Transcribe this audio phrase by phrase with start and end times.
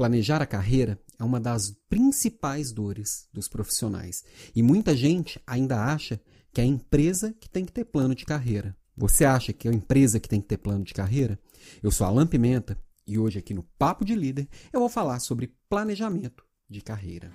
[0.00, 4.24] Planejar a carreira é uma das principais dores dos profissionais.
[4.56, 6.18] E muita gente ainda acha
[6.54, 8.74] que é a empresa que tem que ter plano de carreira.
[8.96, 11.38] Você acha que é a empresa que tem que ter plano de carreira?
[11.82, 15.54] Eu sou Alan Pimenta e hoje aqui no Papo de Líder eu vou falar sobre
[15.68, 17.30] planejamento de carreira.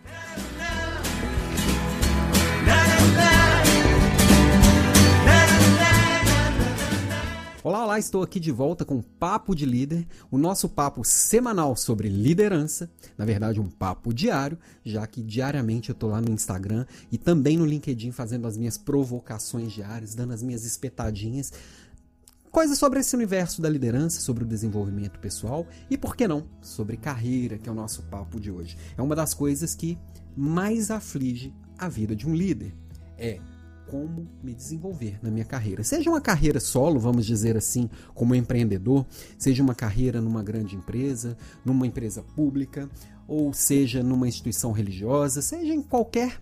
[7.65, 12.07] Olá, olá, estou aqui de volta com Papo de Líder, o nosso papo semanal sobre
[12.07, 12.87] liderança,
[13.17, 17.57] na verdade um papo diário, já que diariamente eu estou lá no Instagram e também
[17.57, 21.51] no LinkedIn fazendo as minhas provocações diárias, dando as minhas espetadinhas,
[22.51, 26.97] coisas sobre esse universo da liderança, sobre o desenvolvimento pessoal e, por que não, sobre
[26.97, 28.77] carreira, que é o nosso papo de hoje.
[28.95, 29.97] É uma das coisas que
[30.37, 32.75] mais aflige a vida de um líder.
[33.17, 33.39] É
[33.87, 35.83] como me desenvolver na minha carreira.
[35.83, 39.05] Seja uma carreira solo, vamos dizer assim, como empreendedor,
[39.37, 42.89] seja uma carreira numa grande empresa, numa empresa pública,
[43.27, 46.39] ou seja numa instituição religiosa, seja em qualquer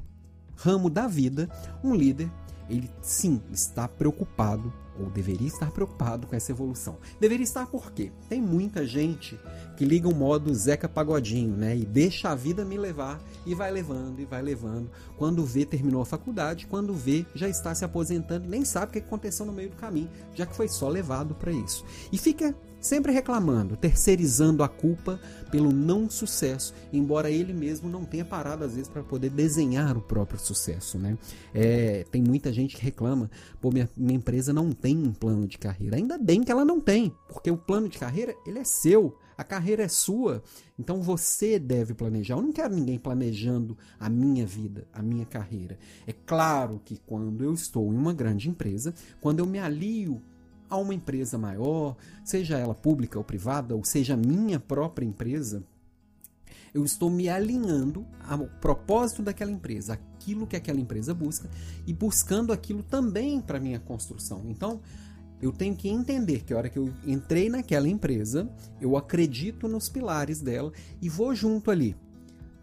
[0.56, 1.50] ramo da vida,
[1.84, 2.30] um líder,
[2.70, 6.98] ele sim está preocupado ou deveria estar preocupado com essa evolução.
[7.20, 8.12] Deveria estar por quê?
[8.30, 9.40] Tem muita gente
[9.76, 11.76] que liga o modo Zeca Pagodinho, né?
[11.76, 14.90] E deixa a vida me levar e vai levando e vai levando.
[15.18, 19.00] Quando vê, terminou a faculdade, quando vê, já está se aposentando, nem sabe o que
[19.00, 21.84] aconteceu no meio do caminho, já que foi só levado para isso.
[22.12, 28.26] E fica sempre reclamando, terceirizando a culpa pelo não sucesso, embora ele mesmo não tenha
[28.26, 31.18] parado às vezes para poder desenhar o próprio sucesso, né?
[31.54, 33.32] É, tem muita gente que reclama,
[33.62, 35.96] pô, minha, minha empresa não tem um plano de carreira.
[35.96, 39.44] Ainda bem que ela não tem, porque o plano de carreira ele é seu, a
[39.44, 40.44] carreira é sua,
[40.78, 42.36] então você deve planejar.
[42.36, 45.78] Eu não quero ninguém planejando a minha vida, a minha carreira.
[46.06, 50.22] É claro que quando eu estou em uma grande empresa, quando eu me alio
[50.74, 55.64] a uma empresa maior, seja ela pública ou privada, ou seja minha própria empresa,
[56.74, 61.48] eu estou me alinhando ao propósito daquela empresa, aquilo que aquela empresa busca
[61.86, 64.42] e buscando aquilo também para minha construção.
[64.48, 64.82] Então,
[65.40, 68.50] eu tenho que entender que a hora que eu entrei naquela empresa,
[68.82, 71.96] eu acredito nos pilares dela e vou junto ali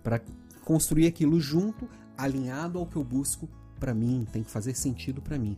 [0.02, 0.20] para
[0.64, 5.38] construir aquilo junto, alinhado ao que eu busco para mim, tem que fazer sentido para
[5.38, 5.56] mim.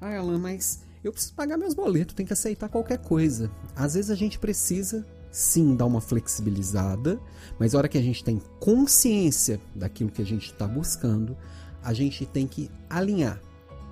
[0.00, 3.50] Ah, Alan, mas eu preciso pagar meus boletos, tem que aceitar qualquer coisa.
[3.76, 7.20] Às vezes a gente precisa sim dar uma flexibilizada,
[7.58, 11.36] mas a hora que a gente tem consciência daquilo que a gente está buscando,
[11.82, 13.40] a gente tem que alinhar.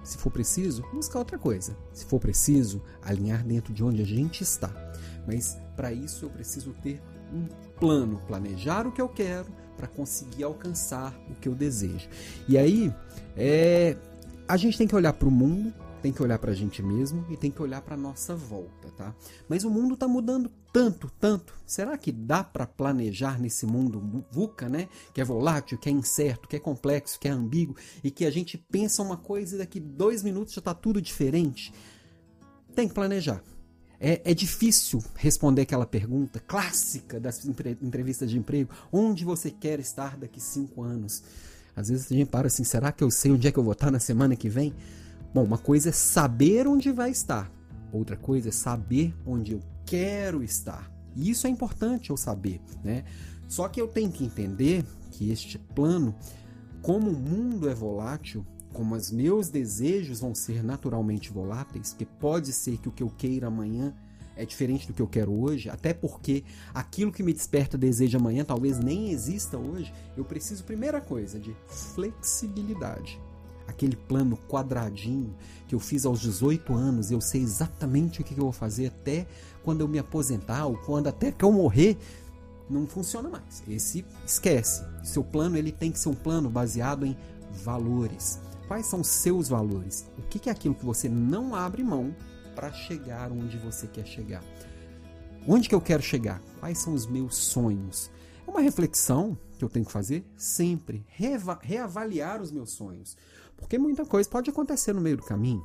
[0.03, 1.77] Se for preciso, buscar outra coisa.
[1.93, 4.73] Se for preciso, alinhar dentro de onde a gente está.
[5.27, 7.01] Mas para isso eu preciso ter
[7.33, 7.47] um
[7.79, 9.47] plano, planejar o que eu quero
[9.77, 12.09] para conseguir alcançar o que eu desejo.
[12.49, 12.93] E aí,
[13.37, 13.97] é,
[14.47, 15.73] a gente tem que olhar para o mundo,
[16.03, 19.15] tem que olhar para a gente mesmo e tem que olhar para nossa volta, tá?
[19.49, 21.55] Mas o mundo está mudando tanto, tanto.
[21.65, 24.89] Será que dá para planejar nesse mundo VUCA, né?
[25.15, 28.31] Que é volátil, que é incerto, que é complexo, que é ambíguo e que a
[28.31, 31.73] gente pensa uma coisa e daqui dois minutos já está tudo diferente?
[32.75, 33.41] Tem que planejar.
[34.01, 40.17] É, é, difícil responder aquela pergunta clássica das entrevistas de emprego: onde você quer estar
[40.17, 41.23] daqui cinco anos?
[41.77, 43.75] Às vezes a gente para assim: será que eu sei onde é que eu vou
[43.75, 44.75] estar na semana que vem?
[45.35, 47.51] Bom, uma coisa é saber onde vai estar,
[47.91, 50.93] outra coisa é saber onde eu quero estar.
[51.17, 53.05] E isso é importante eu saber, né?
[53.49, 56.15] Só que eu tenho que entender que este plano,
[56.83, 58.45] como o mundo é volátil,
[58.75, 63.09] como os meus desejos vão ser naturalmente voláteis, que pode ser que o que eu
[63.09, 63.95] queira amanhã
[64.37, 66.45] é diferente do que eu quero hoje, até porque
[66.75, 71.57] aquilo que me desperta desejo amanhã talvez nem exista hoje, eu preciso, primeira coisa, de
[71.69, 73.19] flexibilidade
[73.67, 75.35] aquele plano quadradinho
[75.67, 79.27] que eu fiz aos 18 anos, eu sei exatamente o que eu vou fazer até
[79.63, 81.97] quando eu me aposentar ou quando até que eu morrer,
[82.69, 83.63] não funciona mais.
[83.69, 84.83] Esse esquece.
[85.03, 87.17] Seu plano ele tem que ser um plano baseado em
[87.65, 88.41] valores.
[88.67, 90.07] Quais são os seus valores?
[90.19, 92.15] O que é aquilo que você não abre mão
[92.55, 94.43] para chegar onde você quer chegar?
[95.47, 96.41] Onde que eu quero chegar?
[96.61, 98.11] Quais são os meus sonhos?
[98.47, 101.05] É uma reflexão que eu tenho que fazer sempre,
[101.61, 103.17] reavaliar os meus sonhos.
[103.63, 105.65] Porque muita coisa pode acontecer no meio do caminho.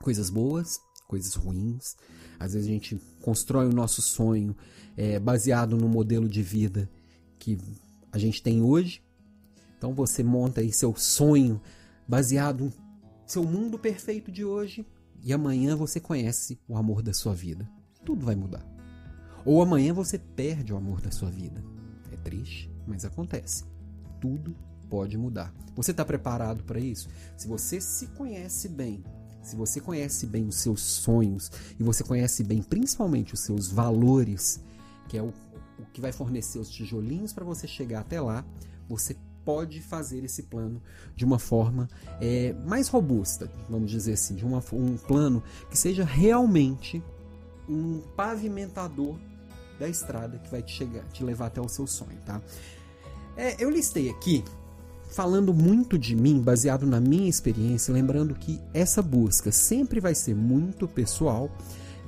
[0.00, 1.96] Coisas boas, coisas ruins.
[2.38, 4.56] Às vezes a gente constrói o nosso sonho
[4.96, 6.88] é, baseado no modelo de vida
[7.38, 7.58] que
[8.12, 9.02] a gente tem hoje.
[9.76, 11.60] Então você monta aí seu sonho
[12.06, 12.72] baseado no
[13.26, 14.86] seu mundo perfeito de hoje
[15.22, 17.68] e amanhã você conhece o amor da sua vida.
[18.04, 18.64] Tudo vai mudar.
[19.44, 21.62] Ou amanhã você perde o amor da sua vida.
[22.12, 23.64] É triste, mas acontece.
[24.20, 24.56] Tudo
[24.90, 25.54] pode mudar.
[25.76, 27.08] Você está preparado para isso?
[27.36, 29.02] Se você se conhece bem,
[29.40, 34.60] se você conhece bem os seus sonhos e você conhece bem principalmente os seus valores,
[35.08, 35.32] que é o,
[35.78, 38.44] o que vai fornecer os tijolinhos para você chegar até lá,
[38.88, 40.82] você pode fazer esse plano
[41.16, 41.88] de uma forma
[42.20, 47.02] é, mais robusta, vamos dizer assim, de uma, um plano que seja realmente
[47.68, 49.18] um pavimentador
[49.78, 52.42] da estrada que vai te chegar, te levar até o seu sonho, tá?
[53.36, 54.44] É, eu listei aqui
[55.12, 60.34] falando muito de mim, baseado na minha experiência, lembrando que essa busca sempre vai ser
[60.34, 61.50] muito pessoal.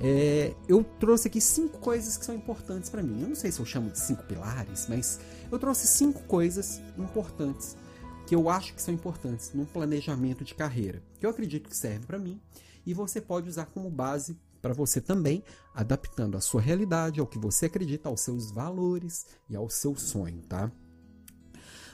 [0.01, 3.21] É, eu trouxe aqui cinco coisas que são importantes para mim.
[3.21, 5.19] Eu não sei se eu chamo de cinco pilares, mas
[5.51, 7.77] eu trouxe cinco coisas importantes
[8.25, 12.05] que eu acho que são importantes num planejamento de carreira, que eu acredito que serve
[12.05, 12.39] para mim
[12.85, 17.37] e você pode usar como base para você também, adaptando a sua realidade ao que
[17.37, 20.71] você acredita, aos seus valores e ao seu sonho, tá?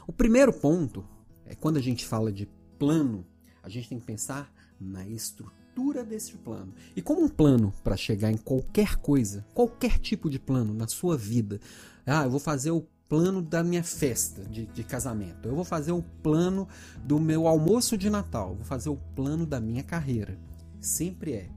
[0.09, 1.05] O primeiro ponto
[1.45, 3.23] é quando a gente fala de plano,
[3.61, 4.51] a gente tem que pensar
[4.81, 6.73] na estrutura desse plano.
[6.95, 11.15] E como um plano para chegar em qualquer coisa, qualquer tipo de plano na sua
[11.15, 11.59] vida.
[12.07, 15.47] Ah, eu vou fazer o plano da minha festa de, de casamento.
[15.47, 16.67] Eu vou fazer o plano
[17.03, 18.55] do meu almoço de Natal.
[18.55, 20.39] Vou fazer o plano da minha carreira.
[20.81, 21.49] Sempre é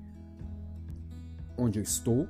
[1.57, 2.29] onde eu estou,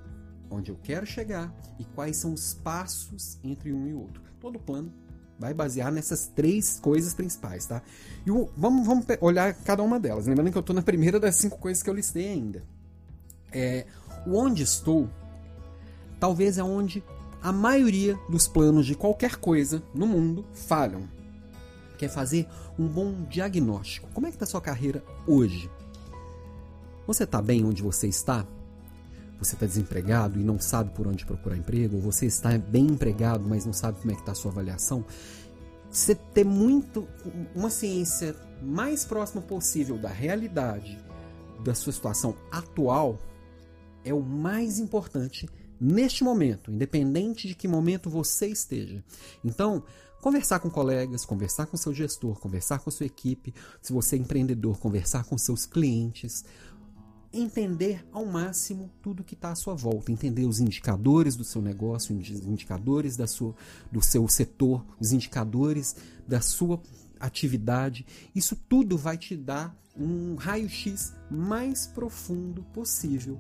[0.49, 4.23] onde eu quero chegar e quais são os passos entre um e outro.
[4.39, 5.02] Todo plano
[5.43, 7.83] vai basear nessas três coisas principais, tá?
[8.25, 10.27] E o, vamos, vamos olhar cada uma delas.
[10.27, 12.63] Lembrando que eu estou na primeira das cinco coisas que eu listei ainda.
[13.51, 13.85] É,
[14.25, 15.11] o onde estou,
[16.21, 17.03] talvez é onde
[17.43, 21.09] a maioria dos planos de qualquer coisa no mundo falham.
[21.99, 22.47] Quer fazer
[22.79, 24.09] um bom diagnóstico.
[24.15, 25.69] Como é que está sua carreira hoje?
[27.05, 28.47] Você está bem onde você está?
[29.43, 31.97] Você está desempregado e não sabe por onde procurar emprego?
[31.97, 35.05] Ou você está bem empregado, mas não sabe como é que está a sua avaliação?
[35.91, 37.09] Você ter muito
[37.55, 40.99] uma ciência mais próxima possível da realidade
[41.65, 43.19] da sua situação atual
[44.05, 45.49] é o mais importante
[45.81, 49.03] neste momento, independente de que momento você esteja.
[49.45, 49.83] Então,
[50.21, 54.79] conversar com colegas, conversar com seu gestor, conversar com sua equipe, se você é empreendedor,
[54.79, 56.45] conversar com seus clientes,
[57.33, 62.17] entender ao máximo tudo que está à sua volta, entender os indicadores do seu negócio,
[62.17, 63.55] os indicadores da sua,
[63.91, 65.97] do seu setor, os indicadores
[66.27, 66.81] da sua
[67.19, 68.05] atividade.
[68.35, 73.39] Isso tudo vai te dar um raio-x mais profundo possível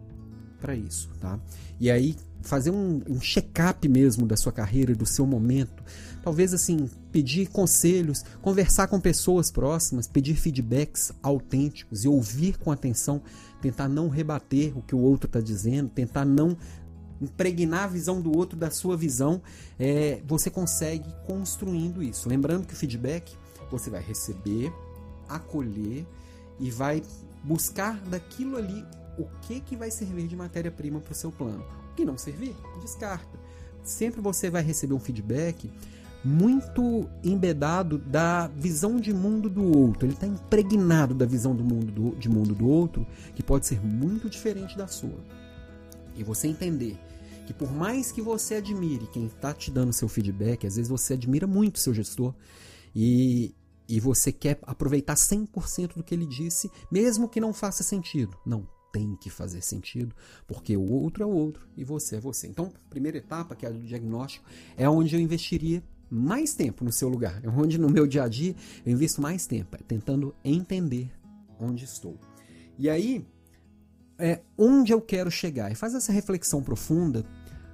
[0.62, 1.38] para isso, tá?
[1.80, 5.82] E aí fazer um, um check-up mesmo da sua carreira, do seu momento,
[6.22, 13.20] talvez assim pedir conselhos, conversar com pessoas próximas, pedir feedbacks autênticos e ouvir com atenção,
[13.60, 16.56] tentar não rebater o que o outro está dizendo, tentar não
[17.20, 19.40] impregnar a visão do outro da sua visão,
[19.78, 22.28] é, você consegue construindo isso.
[22.28, 23.36] Lembrando que o feedback
[23.70, 24.72] você vai receber,
[25.28, 26.06] acolher
[26.58, 27.02] e vai
[27.44, 28.84] buscar daquilo ali
[29.18, 31.64] o que, que vai servir de matéria-prima para o seu plano.
[31.90, 33.38] O que não servir, descarta.
[33.82, 35.70] Sempre você vai receber um feedback
[36.24, 40.06] muito embedado da visão de mundo do outro.
[40.06, 43.84] Ele está impregnado da visão do mundo do, de mundo do outro, que pode ser
[43.84, 45.18] muito diferente da sua.
[46.14, 46.98] E você entender
[47.46, 51.14] que por mais que você admire quem está te dando seu feedback, às vezes você
[51.14, 52.32] admira muito seu gestor
[52.94, 53.54] e,
[53.88, 58.36] e você quer aproveitar 100% do que ele disse, mesmo que não faça sentido.
[58.46, 60.14] Não, tem que fazer sentido,
[60.46, 62.46] porque o outro é o outro e você é você.
[62.46, 64.44] Então, primeira etapa, que é a do diagnóstico,
[64.76, 67.42] é onde eu investiria mais tempo no seu lugar.
[67.42, 71.10] É onde no meu dia a dia eu invisto mais tempo, é tentando entender
[71.58, 72.18] onde estou.
[72.78, 73.26] E aí,
[74.18, 75.72] é onde eu quero chegar.
[75.72, 77.24] E faz essa reflexão profunda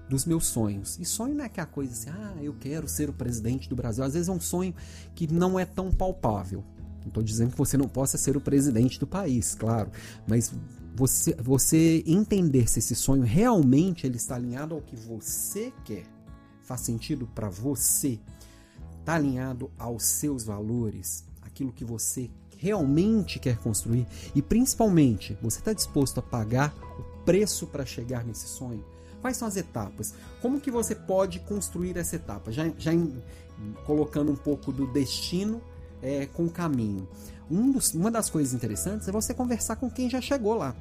[0.09, 0.99] dos meus sonhos.
[0.99, 4.05] E sonho não é aquela coisa assim, ah, eu quero ser o presidente do Brasil.
[4.05, 4.75] Às vezes é um sonho
[5.15, 6.65] que não é tão palpável.
[7.01, 9.91] Não estou dizendo que você não possa ser o presidente do país, claro,
[10.27, 10.53] mas
[10.99, 16.05] você, você entender se esse sonho realmente ele está alinhado ao que você quer,
[16.61, 18.19] faz sentido para você,
[18.99, 25.73] está alinhado aos seus valores, aquilo que você realmente quer construir e principalmente você está
[25.73, 28.85] disposto a pagar o preço para chegar nesse sonho.
[29.21, 30.15] Quais são as etapas?
[30.43, 32.51] Como que você pode construir essa etapa?
[32.51, 33.23] Já, já em,
[33.87, 35.63] colocando um pouco do destino
[36.03, 37.09] é, com o caminho.
[37.49, 40.75] Um dos, uma das coisas interessantes é você conversar com quem já chegou lá.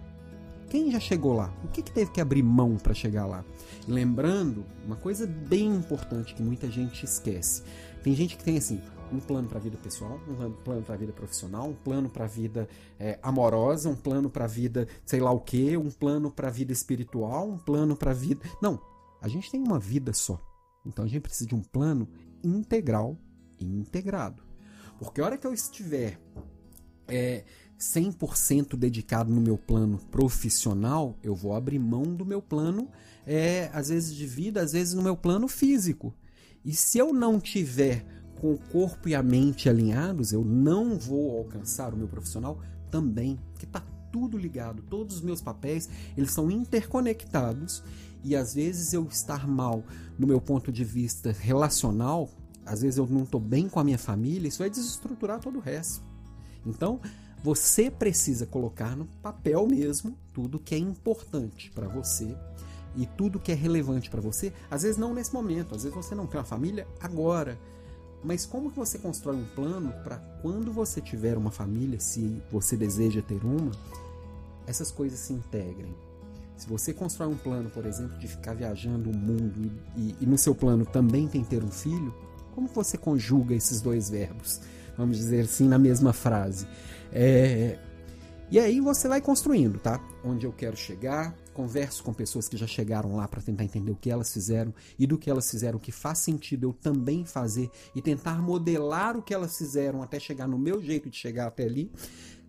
[0.69, 1.53] Quem já chegou lá?
[1.63, 3.43] O que, que teve que abrir mão para chegar lá?
[3.87, 7.63] Lembrando, uma coisa bem importante que muita gente esquece.
[8.03, 8.81] Tem gente que tem assim,
[9.11, 12.25] um plano para a vida pessoal, um plano para a vida profissional, um plano para
[12.25, 12.67] a vida
[12.99, 16.51] é, amorosa, um plano para a vida sei lá o que, um plano para a
[16.51, 18.41] vida espiritual, um plano para a vida.
[18.61, 18.79] Não,
[19.21, 20.39] a gente tem uma vida só.
[20.85, 22.07] Então a gente precisa de um plano
[22.43, 23.17] integral
[23.59, 24.43] e integrado.
[24.99, 26.19] Porque a hora que eu estiver
[27.07, 27.43] é,
[27.79, 32.89] 100% dedicado no meu plano profissional, eu vou abrir mão do meu plano,
[33.25, 36.13] é, às vezes de vida, às vezes no meu plano físico.
[36.65, 38.05] E se eu não tiver
[38.39, 42.59] com o corpo e a mente alinhados, eu não vou alcançar o meu profissional
[42.89, 47.83] também, que está tudo ligado, todos os meus papéis, eles são interconectados
[48.23, 49.83] e às vezes eu estar mal
[50.17, 52.29] no meu ponto de vista relacional,
[52.65, 55.61] às vezes eu não estou bem com a minha família, isso vai desestruturar todo o
[55.61, 56.06] resto.
[56.67, 56.99] Então,
[57.43, 62.35] você precisa colocar no papel mesmo tudo que é importante para você
[62.95, 64.51] e tudo que é relevante para você.
[64.69, 67.57] Às vezes não nesse momento, às vezes você não tem uma família agora.
[68.23, 72.75] Mas como que você constrói um plano para quando você tiver uma família, se você
[72.75, 73.71] deseja ter uma,
[74.65, 75.95] essas coisas se integrem?
[76.57, 80.37] Se você constrói um plano, por exemplo, de ficar viajando o mundo e, e no
[80.37, 82.13] seu plano também tem ter um filho,
[82.55, 84.59] como você conjuga esses dois verbos?
[84.97, 86.67] Vamos dizer assim, na mesma frase.
[87.11, 87.77] É...
[88.49, 90.01] E aí você vai construindo, tá?
[90.23, 93.95] Onde eu quero chegar, converso com pessoas que já chegaram lá para tentar entender o
[93.95, 98.01] que elas fizeram e do que elas fizeram que faz sentido eu também fazer e
[98.01, 101.91] tentar modelar o que elas fizeram até chegar no meu jeito de chegar até ali.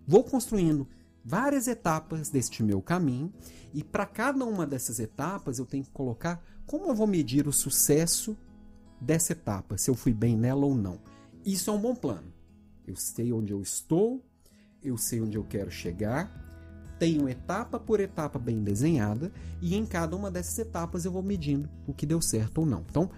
[0.07, 0.87] Vou construindo
[1.23, 3.33] várias etapas deste meu caminho
[3.73, 7.51] e para cada uma dessas etapas eu tenho que colocar como eu vou medir o
[7.51, 8.37] sucesso
[9.01, 10.99] dessa etapa, se eu fui bem nela ou não.
[11.45, 12.38] Isso é um bom plano.
[12.89, 14.25] Eu sei onde eu estou,
[14.83, 16.27] eu sei onde eu quero chegar,
[16.97, 19.31] tenho etapa por etapa bem desenhada
[19.61, 22.83] e em cada uma dessas etapas eu vou medindo o que deu certo ou não.
[22.89, 23.11] Então,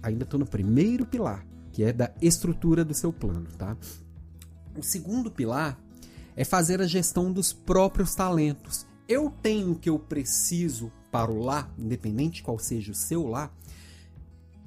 [0.00, 3.76] ainda estou no primeiro pilar, que é da estrutura do seu plano, tá?
[4.78, 5.76] O segundo pilar
[6.36, 8.86] é fazer a gestão dos próprios talentos.
[9.08, 13.50] Eu tenho o que eu preciso para o lá, independente qual seja o seu lá,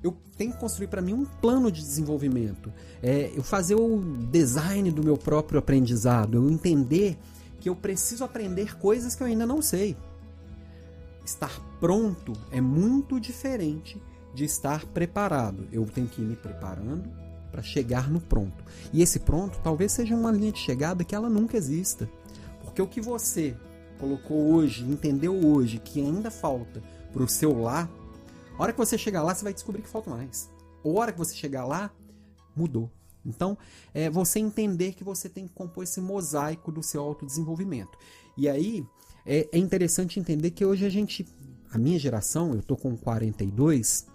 [0.03, 2.71] eu tenho que construir para mim um plano de desenvolvimento.
[3.01, 7.17] É, eu fazer o design do meu próprio aprendizado, eu entender
[7.59, 9.95] que eu preciso aprender coisas que eu ainda não sei.
[11.25, 13.99] Estar pronto é muito diferente
[14.35, 15.65] de estar preparado.
[15.71, 17.09] Eu tenho que ir me preparando
[17.49, 18.63] para chegar no pronto.
[18.91, 22.09] E esse pronto talvez seja uma linha de chegada que ela nunca exista.
[22.61, 23.55] Porque o que você
[23.99, 26.81] colocou hoje, entendeu hoje, que ainda falta
[27.13, 27.87] para o seu lá,
[28.57, 30.51] a hora que você chegar lá, você vai descobrir que falta mais.
[30.83, 31.91] A hora que você chegar lá,
[32.55, 32.91] mudou.
[33.25, 33.57] Então,
[33.93, 37.97] é você entender que você tem que compor esse mosaico do seu autodesenvolvimento.
[38.37, 38.85] E aí,
[39.25, 41.25] é, é interessante entender que hoje a gente,
[41.71, 44.07] a minha geração, eu tô com 42,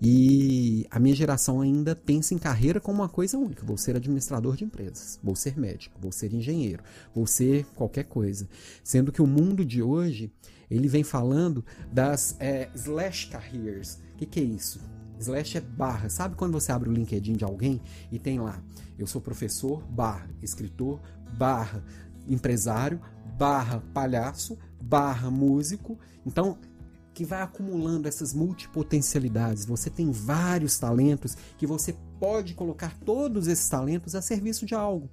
[0.00, 3.64] e a minha geração ainda pensa em carreira como uma coisa única.
[3.64, 6.82] Vou ser administrador de empresas, vou ser médico, vou ser engenheiro,
[7.14, 8.48] vou ser qualquer coisa.
[8.82, 10.32] Sendo que o mundo de hoje
[10.70, 13.98] ele vem falando das é, slash careers.
[14.14, 14.80] O que, que é isso?
[15.18, 16.08] Slash é barra.
[16.08, 17.80] Sabe quando você abre o LinkedIn de alguém
[18.10, 18.62] e tem lá,
[18.98, 21.00] eu sou professor, barra, escritor,
[21.36, 21.82] barra,
[22.28, 23.00] empresário,
[23.38, 25.98] barra, palhaço, barra, músico.
[26.24, 26.58] Então,
[27.14, 29.64] que vai acumulando essas multipotencialidades.
[29.64, 35.08] Você tem vários talentos que você pode colocar todos esses talentos a serviço de algo.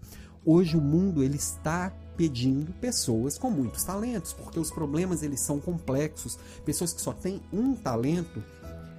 [0.46, 5.60] Hoje o mundo ele está pedindo pessoas com muitos talentos, porque os problemas eles são
[5.60, 6.38] complexos.
[6.66, 8.44] Pessoas que só têm um talento,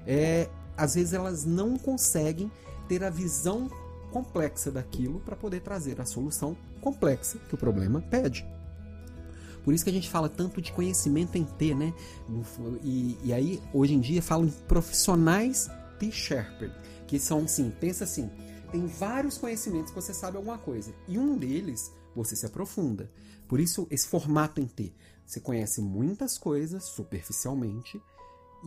[0.07, 2.51] é, às vezes elas não conseguem
[2.89, 3.71] ter a visão
[4.11, 8.47] complexa daquilo para poder trazer a solução complexa que o problema pede.
[9.65, 11.95] Por isso que a gente fala tanto de conhecimento em T, né?
[12.83, 16.71] E, e aí, hoje em dia, falam profissionais T-Sharper,
[17.07, 18.29] que são assim, pensa assim,
[18.75, 23.09] tem vários conhecimentos que você sabe alguma coisa, e um deles você se aprofunda.
[23.47, 24.93] Por isso, esse formato em T.
[25.25, 28.03] Você conhece muitas coisas superficialmente,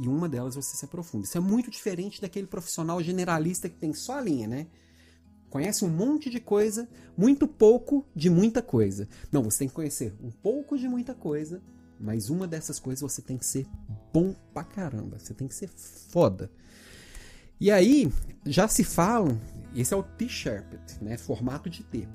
[0.01, 1.25] e uma delas você se aprofunda.
[1.25, 4.67] Isso é muito diferente daquele profissional generalista que tem só a linha, né?
[5.49, 6.87] Conhece um monte de coisa,
[7.17, 9.09] muito pouco de muita coisa.
[9.29, 11.61] Não, você tem que conhecer um pouco de muita coisa,
[11.99, 13.67] mas uma dessas coisas você tem que ser
[14.13, 15.19] bom pra caramba.
[15.19, 16.49] Você tem que ser foda.
[17.59, 18.11] E aí,
[18.45, 19.37] já se fala,
[19.75, 21.17] esse é o T-Sharped, né?
[21.17, 22.07] Formato de T.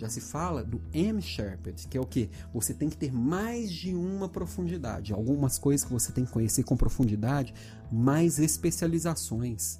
[0.00, 2.30] Já se fala do M-Sharped, que é o que?
[2.54, 5.12] Você tem que ter mais de uma profundidade.
[5.12, 7.52] Algumas coisas que você tem que conhecer com profundidade,
[7.92, 9.78] mais especializações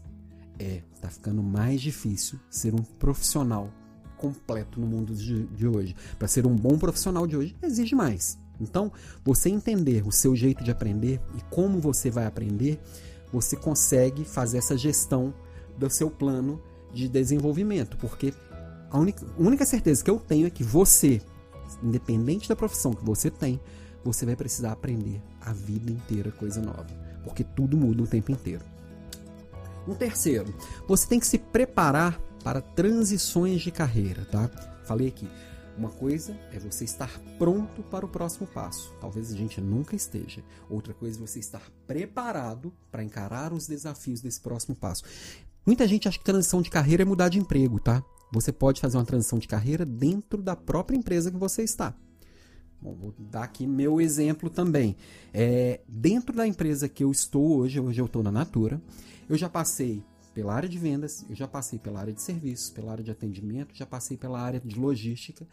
[0.59, 3.73] é, tá ficando mais difícil ser um profissional
[4.19, 5.97] completo no mundo de, de hoje.
[6.19, 8.39] Para ser um bom profissional de hoje, exige mais.
[8.61, 8.93] Então,
[9.25, 12.79] você entender o seu jeito de aprender e como você vai aprender,
[13.33, 15.33] você consegue fazer essa gestão
[15.77, 16.61] do seu plano
[16.93, 18.35] de desenvolvimento, porque
[18.91, 21.23] a única, a única certeza que eu tenho é que você,
[21.83, 23.61] independente da profissão que você tem,
[24.05, 26.87] você vai precisar aprender a vida inteira coisa nova,
[27.23, 28.65] porque tudo muda o tempo inteiro.
[29.87, 30.53] Um terceiro,
[30.87, 34.51] você tem que se preparar para transições de carreira, tá?
[34.85, 35.29] Falei aqui,
[35.81, 38.95] Uma coisa é você estar pronto para o próximo passo.
[39.01, 40.45] Talvez a gente nunca esteja.
[40.69, 45.05] Outra coisa é você estar preparado para encarar os desafios desse próximo passo.
[45.65, 48.05] Muita gente acha que transição de carreira é mudar de emprego, tá?
[48.31, 51.95] Você pode fazer uma transição de carreira dentro da própria empresa que você está.
[52.79, 54.99] Bom, vou dar aqui meu exemplo também.
[55.33, 58.83] É, dentro da empresa que eu estou hoje, hoje eu estou na Natura,
[59.31, 62.93] eu já passei pela área de vendas, eu já passei pela área de serviços, pela
[62.93, 65.47] área de atendimento, já passei pela área de logística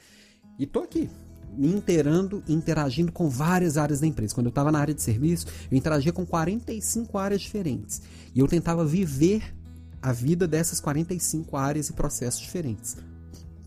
[0.57, 1.09] e tô aqui
[1.55, 4.35] me inteirando, interagindo com várias áreas da empresa.
[4.35, 8.01] Quando eu estava na área de serviço, eu interagia com 45 áreas diferentes
[8.35, 9.55] e eu tentava viver
[10.01, 12.97] a vida dessas 45 áreas e processos diferentes.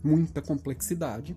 [0.02, 1.36] Muita complexidade,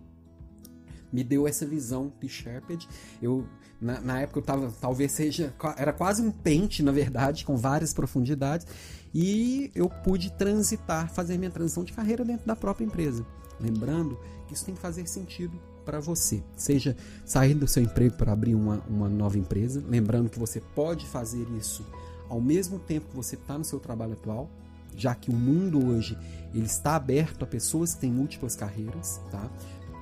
[1.14, 2.90] me deu essa visão de Sharped.
[3.22, 3.48] Eu
[3.80, 7.94] na, na, época eu tava, talvez seja, era quase um pente, na verdade, com várias
[7.94, 8.66] profundidades,
[9.14, 13.26] e eu pude transitar, fazer minha transição de carreira dentro da própria empresa.
[13.60, 14.18] Lembrando
[14.48, 16.42] que isso tem que fazer sentido para você.
[16.56, 21.06] Seja sair do seu emprego para abrir uma, uma nova empresa, lembrando que você pode
[21.06, 21.86] fazer isso
[22.30, 24.50] ao mesmo tempo que você está no seu trabalho atual,
[24.96, 26.18] já que o mundo hoje
[26.54, 29.50] ele está aberto a pessoas que têm múltiplas carreiras, tá?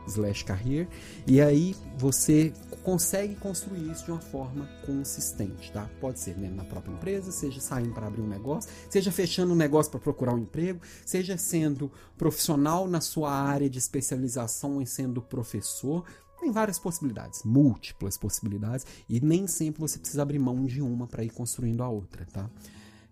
[0.08, 0.88] Slash career,
[1.28, 2.54] e aí você
[2.84, 5.90] consegue construir isso de uma forma consistente, tá?
[6.00, 9.56] Pode ser né, na própria empresa, seja saindo para abrir um negócio, seja fechando um
[9.56, 15.22] negócio para procurar um emprego, seja sendo profissional na sua área de especialização e sendo
[15.22, 16.04] professor,
[16.40, 21.24] tem várias possibilidades, múltiplas possibilidades, e nem sempre você precisa abrir mão de uma para
[21.24, 22.50] ir construindo a outra, tá?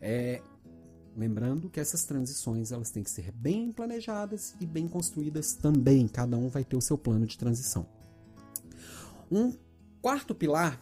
[0.02, 0.42] É,
[1.20, 6.08] Lembrando que essas transições elas têm que ser bem planejadas e bem construídas também.
[6.08, 7.86] Cada um vai ter o seu plano de transição.
[9.30, 9.54] Um
[10.02, 10.82] quarto pilar,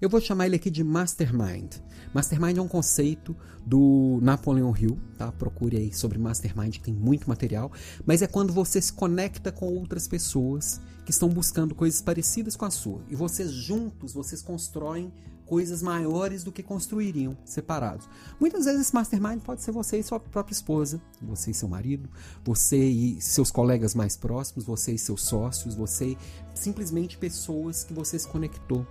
[0.00, 1.76] eu vou chamar ele aqui de Mastermind.
[2.12, 5.30] Mastermind é um conceito do Napoleon Hill, tá?
[5.30, 7.70] Procure aí sobre Mastermind, tem muito material.
[8.04, 12.64] Mas é quando você se conecta com outras pessoas que estão buscando coisas parecidas com
[12.64, 13.00] a sua.
[13.08, 15.12] E vocês juntos, vocês constroem
[15.48, 18.08] coisas maiores do que construiriam separados.
[18.38, 22.08] Muitas vezes esse mastermind pode ser você e sua própria esposa, você e seu marido,
[22.44, 26.16] você e seus colegas mais próximos, você e seus sócios, você
[26.54, 28.86] simplesmente pessoas que você se conectou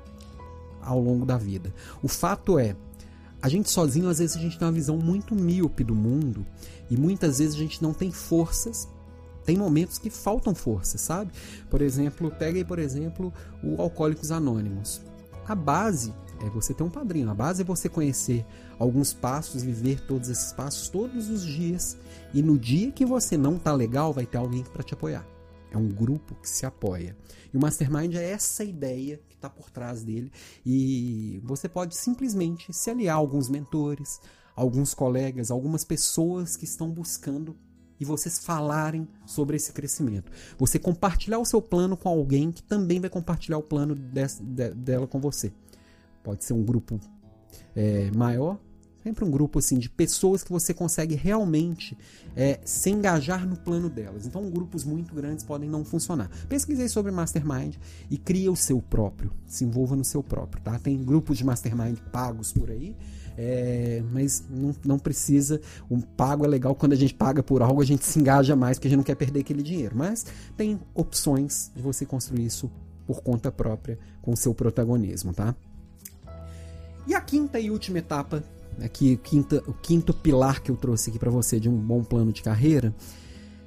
[0.82, 1.74] ao longo da vida.
[2.02, 2.76] O fato é,
[3.40, 6.46] a gente sozinho às vezes a gente tem uma visão muito míope do mundo
[6.90, 8.88] e muitas vezes a gente não tem forças
[9.46, 11.32] tem momentos que faltam força, sabe?
[11.70, 15.02] Por exemplo, pega aí, por exemplo, o Alcoólicos Anônimos.
[15.48, 16.14] A base
[16.46, 17.30] é você ter um padrinho.
[17.30, 18.46] A base é você conhecer
[18.78, 21.98] alguns passos, viver todos esses passos todos os dias.
[22.34, 25.26] E no dia que você não tá legal, vai ter alguém para te apoiar.
[25.72, 27.16] É um grupo que se apoia.
[27.54, 30.32] E o Mastermind é essa ideia que está por trás dele.
[30.66, 34.20] E você pode simplesmente se aliar a alguns mentores,
[34.56, 37.56] alguns colegas, algumas pessoas que estão buscando
[38.00, 40.32] e vocês falarem sobre esse crescimento.
[40.58, 45.08] Você compartilhar o seu plano com alguém que também vai compartilhar o plano de, dela
[45.08, 45.52] com você.
[46.28, 47.00] Pode ser um grupo
[47.74, 48.60] é, maior,
[49.02, 51.98] sempre um grupo assim de pessoas que você consegue realmente
[52.36, 54.28] é, se engajar no plano delas.
[54.28, 56.30] Então, grupos muito grandes podem não funcionar.
[56.50, 57.78] Pesquisei sobre Mastermind
[58.12, 60.78] e cria o seu próprio, se envolva no seu próprio, tá?
[60.78, 62.94] Tem grupos de Mastermind pagos por aí.
[63.38, 65.62] É, mas não, não precisa.
[65.90, 68.78] Um pago é legal quando a gente paga por algo, a gente se engaja mais
[68.78, 69.96] porque a gente não quer perder aquele dinheiro.
[69.96, 70.26] Mas
[70.58, 72.70] tem opções de você construir isso
[73.06, 75.56] por conta própria com o seu protagonismo, tá?
[77.08, 78.44] E a quinta e última etapa,
[78.84, 82.04] aqui, o, quinta, o quinto pilar que eu trouxe aqui para você de um bom
[82.04, 82.94] plano de carreira,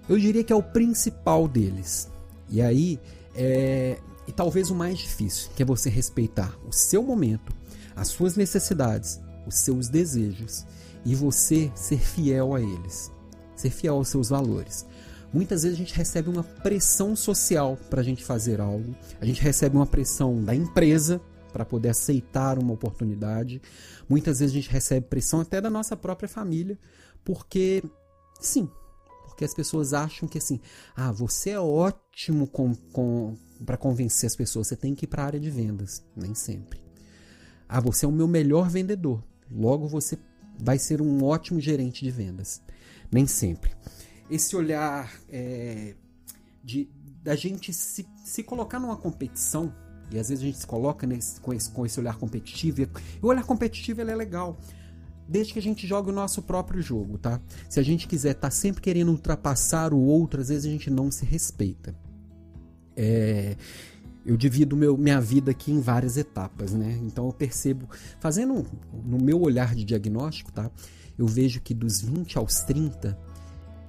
[0.08, 2.10] eu diria que é o principal deles.
[2.50, 3.00] E aí,
[3.34, 3.98] é,
[4.28, 7.52] e talvez o mais difícil, que é você respeitar o seu momento,
[7.96, 10.66] as suas necessidades, os seus desejos
[11.04, 13.10] e você ser fiel a eles,
[13.56, 14.84] ser fiel aos seus valores.
[15.32, 19.40] Muitas vezes a gente recebe uma pressão social para a gente fazer algo, a gente
[19.40, 23.60] recebe uma pressão da empresa para poder aceitar uma oportunidade.
[24.08, 26.78] Muitas vezes a gente recebe pressão até da nossa própria família,
[27.24, 27.82] porque
[28.40, 28.68] sim,
[29.24, 30.60] porque as pessoas acham que assim,
[30.94, 35.22] ah, você é ótimo com, com para convencer as pessoas, você tem que ir para
[35.22, 36.80] a área de vendas, nem sempre.
[37.68, 40.18] Ah, você é o meu melhor vendedor, logo você
[40.58, 42.62] vai ser um ótimo gerente de vendas,
[43.10, 43.72] nem sempre.
[44.30, 45.94] Esse olhar é,
[46.62, 46.88] de
[47.22, 49.74] da gente se, se colocar numa competição
[50.12, 52.82] e às vezes a gente se coloca nesse, com, esse, com esse olhar competitivo.
[52.82, 52.88] E
[53.22, 54.58] o olhar competitivo ele é legal.
[55.28, 57.40] Desde que a gente jogue o nosso próprio jogo, tá?
[57.68, 60.90] Se a gente quiser estar tá sempre querendo ultrapassar o outro, às vezes a gente
[60.90, 61.94] não se respeita.
[62.96, 63.56] É,
[64.26, 66.98] eu divido meu, minha vida aqui em várias etapas, né?
[67.02, 68.66] Então eu percebo, fazendo
[69.04, 70.70] no meu olhar de diagnóstico, tá?
[71.16, 73.16] Eu vejo que dos 20 aos 30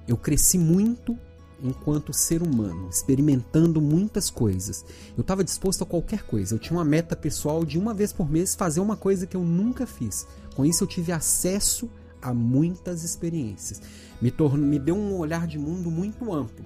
[0.06, 1.18] eu cresci muito
[1.62, 4.84] enquanto ser humano, experimentando muitas coisas.
[5.16, 6.54] Eu estava disposto a qualquer coisa.
[6.54, 9.42] Eu tinha uma meta pessoal de uma vez por mês fazer uma coisa que eu
[9.42, 10.26] nunca fiz.
[10.54, 11.88] Com isso eu tive acesso
[12.20, 13.80] a muitas experiências.
[14.20, 16.64] Me, tornou, me deu um olhar de mundo muito amplo.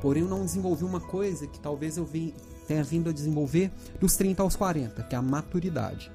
[0.00, 2.08] Porém, eu não desenvolvi uma coisa que talvez eu
[2.66, 6.12] tenha vindo a desenvolver dos 30 aos 40, que é a maturidade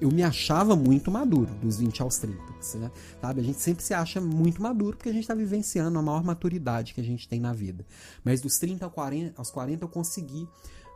[0.00, 2.36] eu me achava muito maduro, dos 20 aos 30.
[2.78, 2.90] Né?
[3.20, 3.40] Sabe?
[3.40, 6.94] A gente sempre se acha muito maduro porque a gente está vivenciando a maior maturidade
[6.94, 7.86] que a gente tem na vida.
[8.24, 10.48] Mas dos 30 aos 40, aos 40 eu consegui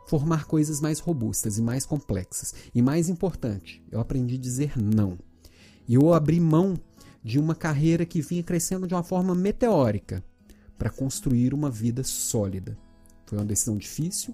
[0.07, 2.53] formar coisas mais robustas e mais complexas.
[2.73, 5.17] E mais importante, eu aprendi a dizer não.
[5.87, 6.75] E eu abri mão
[7.23, 10.23] de uma carreira que vinha crescendo de uma forma meteórica
[10.77, 12.77] para construir uma vida sólida.
[13.25, 14.33] Foi uma decisão difícil,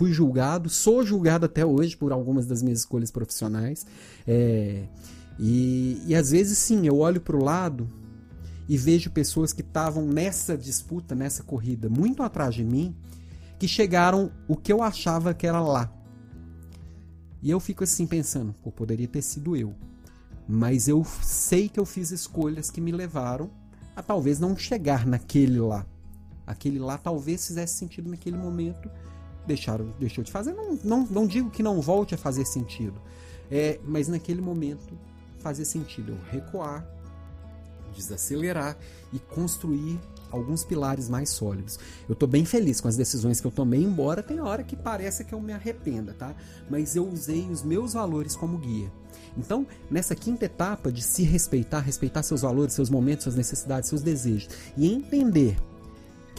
[0.00, 3.84] fui julgado, sou julgado até hoje por algumas das minhas escolhas profissionais.
[4.26, 4.84] É,
[5.38, 7.86] e, e às vezes sim, eu olho para o lado
[8.66, 12.96] e vejo pessoas que estavam nessa disputa, nessa corrida, muito atrás de mim,
[13.58, 15.92] que chegaram o que eu achava que era lá.
[17.42, 19.74] E eu fico assim pensando, pô, poderia ter sido eu.
[20.48, 23.50] Mas eu sei que eu fiz escolhas que me levaram
[23.94, 25.84] a talvez não chegar naquele lá.
[26.46, 28.90] Aquele lá talvez fizesse sentido naquele momento,
[29.50, 30.52] deixaram, deixou de fazer.
[30.52, 33.00] Não, não, não digo que não volte a fazer sentido,
[33.50, 34.96] é, mas naquele momento
[35.40, 36.86] fazer sentido eu recuar,
[37.94, 38.76] desacelerar
[39.12, 39.98] e construir
[40.30, 41.78] alguns pilares mais sólidos.
[42.08, 45.24] Eu estou bem feliz com as decisões que eu tomei, embora tenha hora que pareça
[45.24, 46.32] que eu me arrependa, tá?
[46.68, 48.92] Mas eu usei os meus valores como guia.
[49.36, 54.02] Então, nessa quinta etapa de se respeitar, respeitar seus valores, seus momentos, suas necessidades, seus
[54.02, 55.56] desejos e entender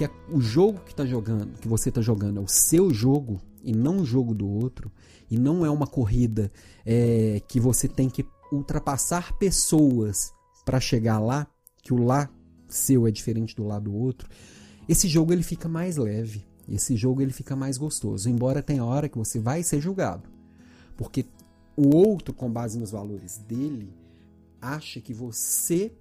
[0.02, 3.40] que é o jogo que tá jogando, que você está jogando é o seu jogo
[3.64, 4.92] e não o jogo do outro,
[5.30, 6.52] e não é uma corrida
[6.84, 10.34] é, que você tem que ultrapassar pessoas
[10.66, 11.46] para chegar lá,
[11.84, 12.28] que o lá
[12.68, 14.28] seu é diferente do lá do outro,
[14.90, 19.08] esse jogo ele fica mais leve, esse jogo ele fica mais gostoso, embora tenha hora
[19.08, 20.28] que você vai ser julgado,
[20.98, 21.28] porque
[21.78, 23.94] o outro, com base nos valores dele,
[24.60, 25.94] acha que você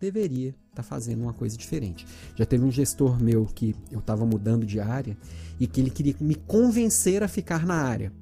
[0.00, 2.06] deveria estar tá fazendo uma coisa diferente.
[2.34, 5.16] Já teve um gestor meu que eu estava mudando de área
[5.58, 8.12] e que ele queria me convencer a ficar na área.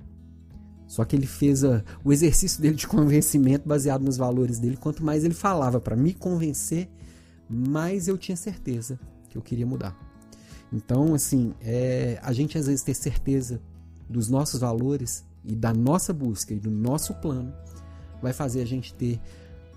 [0.86, 4.76] Só que ele fez a, o exercício dele de convencimento baseado nos valores dele.
[4.76, 6.88] Quanto mais ele falava para me convencer,
[7.48, 9.96] mais eu tinha certeza que eu queria mudar.
[10.72, 13.60] Então, assim, é, a gente às vezes ter certeza
[14.08, 17.52] dos nossos valores e da nossa busca e do nosso plano
[18.20, 19.20] vai fazer a gente ter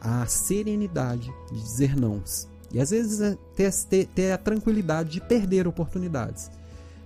[0.01, 2.21] a serenidade de dizer não.
[2.73, 6.49] E às vezes é ter, ter, a tranquilidade de perder oportunidades.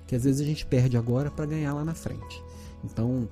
[0.07, 2.41] Que às vezes a gente perde agora para ganhar lá na frente.
[2.83, 3.27] Então,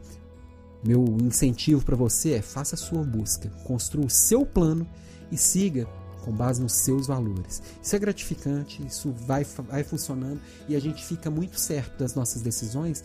[0.84, 4.86] meu incentivo para você é faça a sua busca, construa o seu plano
[5.32, 5.88] e siga
[6.24, 7.62] com base nos seus valores.
[7.82, 12.42] Isso é gratificante, isso vai, vai funcionando e a gente fica muito certo das nossas
[12.42, 13.04] decisões,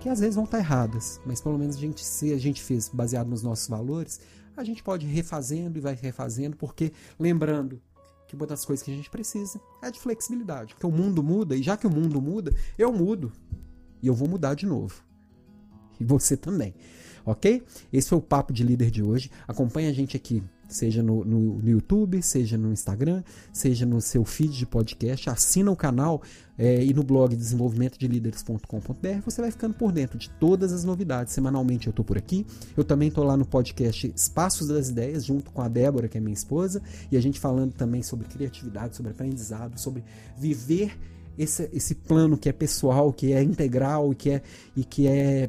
[0.00, 2.88] que às vezes vão estar erradas, mas pelo menos a gente, se a gente fez
[2.88, 4.20] baseado nos nossos valores,
[4.56, 7.80] a gente pode ir refazendo e vai refazendo, porque lembrando
[8.26, 11.54] que uma das coisas que a gente precisa é de flexibilidade, porque o mundo muda
[11.56, 13.32] e já que o mundo muda, eu mudo
[14.02, 15.02] e eu vou mudar de novo.
[16.00, 16.74] E você também.
[17.24, 17.62] Ok?
[17.92, 19.30] Esse foi o Papo de Líder de hoje.
[19.46, 24.24] Acompanhe a gente aqui seja no, no, no, YouTube, seja no Instagram, seja no seu
[24.24, 25.28] feed de podcast.
[25.30, 26.22] Assina o canal
[26.58, 31.32] é, e no blog desenvolvimentodelideres.com.br você vai ficando por dentro de todas as novidades.
[31.32, 32.46] Semanalmente eu estou por aqui.
[32.76, 36.20] Eu também estou lá no podcast Espaços das Ideias, junto com a Débora, que é
[36.20, 40.02] minha esposa, e a gente falando também sobre criatividade, sobre aprendizado, sobre
[40.36, 40.98] viver
[41.38, 44.42] esse, esse plano que é pessoal, que é integral e que é,
[44.76, 45.48] e que é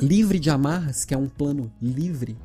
[0.00, 2.36] livre de amarras, que é um plano livre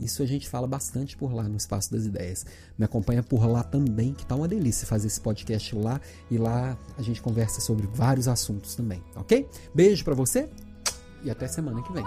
[0.00, 2.46] isso a gente fala bastante por lá no Espaço das Ideias.
[2.76, 6.78] Me acompanha por lá também, que tá uma delícia fazer esse podcast lá e lá
[6.96, 9.48] a gente conversa sobre vários assuntos também, ok?
[9.74, 10.48] Beijo para você
[11.24, 12.04] e até semana que vem.